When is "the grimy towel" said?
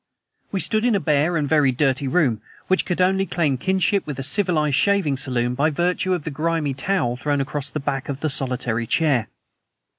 6.23-7.15